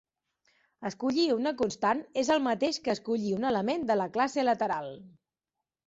[0.89, 4.95] Escollir una constant és el mateix que escollir un element de la classe lateral.